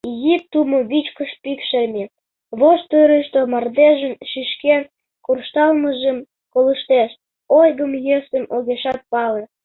Изи 0.09 0.35
тумо 0.51 0.79
вичкыж 0.91 1.31
пӱкшерме 1.43 2.05
воштырышто 2.59 3.39
мардежын 3.51 4.13
шӱшкен 4.29 4.81
куржталмыжым 5.25 6.17
колыштеш, 6.53 7.09
ойгым-йӧсым 7.59 8.43
огешат 8.55 8.99
пале. 9.11 9.43